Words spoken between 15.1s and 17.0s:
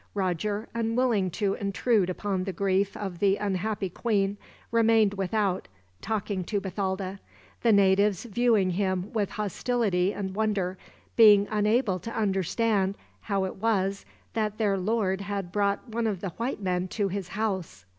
had brought one of the white men